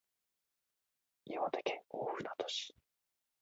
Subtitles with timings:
[1.25, 2.73] 岩手県大船渡市